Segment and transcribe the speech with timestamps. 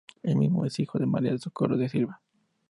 [0.23, 2.21] El mismo es hijo de Maria do Socorro Silva.